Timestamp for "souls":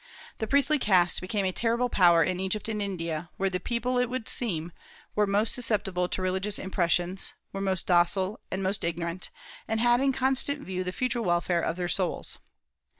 11.87-12.39